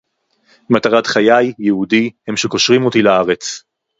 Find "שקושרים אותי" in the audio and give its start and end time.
2.37-3.01